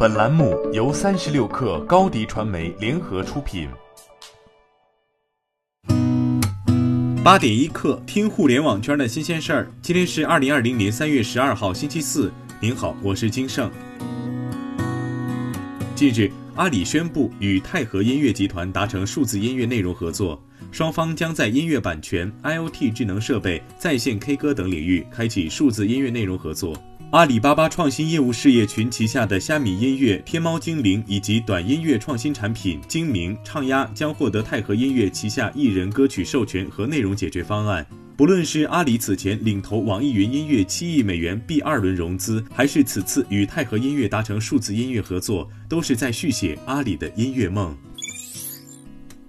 [0.00, 3.68] 本栏目由三十六氪高低传媒联合出品。
[7.24, 9.68] 八点一刻，听互联网圈的新鲜事儿。
[9.82, 12.32] 今天是二零二零年三月十二号，星期四。
[12.60, 13.68] 您好，我是金盛。
[15.96, 20.40] 近日，阿里宣布与泰禾音乐集团达成数字音乐内容合作。
[20.70, 26.80] 双方将在音乐版权、IoT 智能设备、在线 K 歌等领域开启数字音乐内容合作。
[27.10, 37.86] 阿里巴巴创新业务事业群旗下的虾米音乐、天猫精灵以及短音乐创新产品精明唱鸭将获得泰禾音乐旗下艺人歌曲授权和内容解决方案。
[38.14, 47.74] 不论是阿里此前领投网易云音乐七亿美元 B 二轮融资，还是此次与泰禾音乐达成数字音乐合作，都是在续写阿里的音乐梦。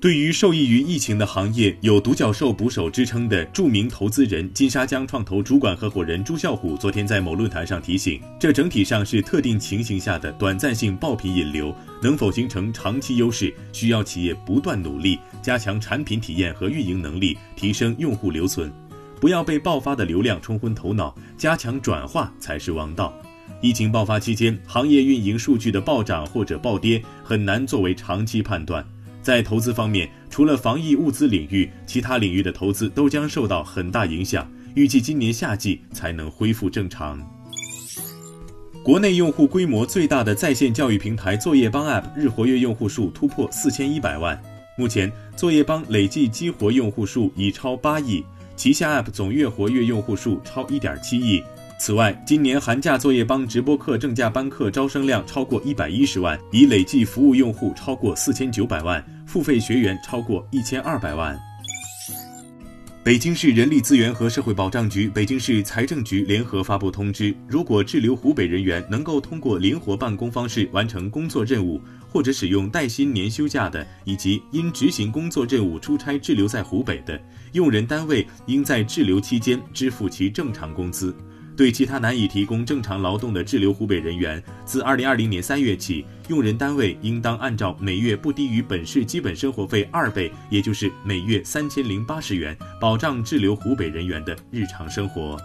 [0.02, 18.72] 对于受益于疫情的行业，有“独角兽捕手”之称的著名投资人金沙江创投主管合伙人朱啸虎，昨天在某论坛上提醒，这整体上是特定情形下的短暂性爆品引流，能否形成长期优势，需要企业不断努力，加强产品体验和运营能力，提升用户留存，
[19.20, 23.14] 不要被爆发的流量冲昏头脑，加强转化才是王道。
[23.62, 28.86] 疫情爆发期间，行业运营数据的暴涨或者暴跌，很难作为长期判断。
[29.22, 34.50] 在投资方面，除了防疫物资领域，其他领域的投资都将受到很大影响。
[34.76, 37.20] 预计今年夏季才能恢复正常。
[38.84, 44.42] 国内用户规模最大的在线教育平台作业帮 App 日活跃用户数突破四千一百万，
[44.78, 48.24] 目前作业帮累计激活用户数已超八亿，
[48.56, 51.44] 旗下 App 总月活跃用户数超一点七亿。
[51.80, 61.40] 此外，今年寒假作业帮直播课正价班课招生量超过一百一十万，已累计服务用户超过四千九百万，付费学员超过一千二百万。
[63.02, 77.20] 北京市人力资源和社会保障局、北京市财政局联合发布通知：如果滞留湖北人员能够通过灵活办公方式完成工作任务，或者使用带薪年休假的，以及因执行工作任务出差滞留在湖北的，
[77.54, 81.16] 用人单位应在滞留期间支付其正常工资。
[81.60, 95.38] 对其他难以提供正常劳动的滞留湖北人员，自二零二零年三月起，用人单位应当按照每月不低于本市基本生活费二倍，也就是每月三千零八十元，保障滞留湖北人员的日常生活。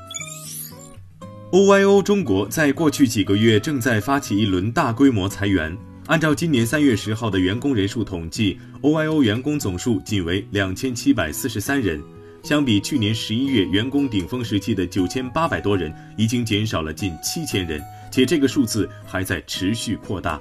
[1.50, 5.76] OYO 中国在过去几个月正在发起一轮大规模裁员，
[6.06, 12.00] 按照今年三月十号的员工人数统计，OYO 员工总数仅为两千七百四十三人。
[12.44, 20.38] 相比去年十一月员工顶峰时期的九千八百多人，已经减少了近七千人，且这个数字还在持续扩大。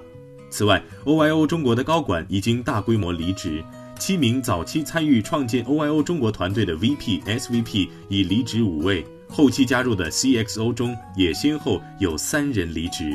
[0.50, 3.63] 此外，OYO 中国的高管已经大规模离职，
[3.97, 13.13] 七名早期参与创建 OYO 中国团队的 VP、SVP 已离职五位，后期加入的 CXO 中也先后有三人离职。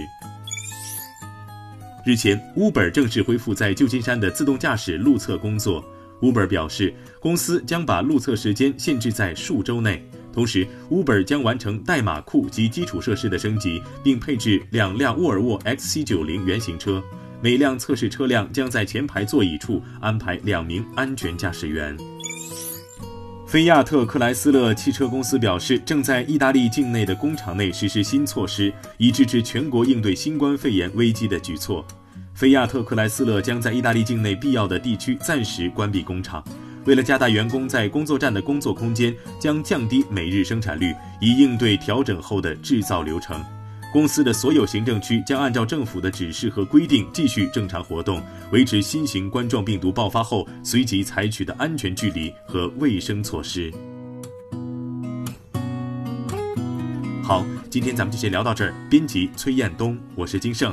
[2.06, 5.84] 日前，Uber 正式恢复在旧金山的自动驾驶路测工作。
[6.20, 10.04] Uber 表示，公司将把路测时间限制在数周内。
[10.32, 17.02] 同时，Uber 将完成代码库及基础设施的升级，并配置两辆沃尔沃 XC90 原型车。
[17.40, 21.96] 每辆测试车辆将在前排座椅处安排两名安全驾驶员。
[23.46, 31.84] 菲亚特克莱斯勒汽车公司表示，正在意大利境内的工厂内实施新措施，以支持全国应对新冠肺炎危机的举措。
[32.38, 36.40] 菲亚特克莱斯勒将在意大利境内必要的地区暂时关闭工厂，
[36.84, 43.44] 为了加大员工在工作站的工作空间，将降低每日生产率，以应对调整后的制造流程。
[43.92, 48.22] 公司的所有行政区将按照政府的指示和规定继续正常活动，
[48.52, 53.68] 维持新型冠状病毒爆发后随即采取的安全距离和卫生措施。
[57.20, 58.72] 好，今天咱们就先聊到这儿。
[58.88, 60.72] 编辑崔彦东，我是金盛。